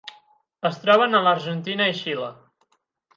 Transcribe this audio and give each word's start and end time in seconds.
Es 0.69 0.79
troben 0.85 1.17
a 1.17 1.21
l'Argentina 1.27 1.87
i 1.91 1.93
Xile. 1.99 2.31